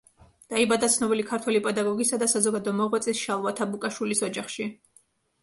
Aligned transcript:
დაიბადა 0.51 0.87
ცნობილი 0.93 1.25
ქართველი 1.31 1.59
პედაგოგისა 1.67 2.19
და 2.23 2.29
საზოგადო 2.33 2.75
მოღვაწის 2.79 3.23
შალვა 3.27 3.55
თაბუკაშვილის 3.61 4.27
ოჯახში. 4.31 4.69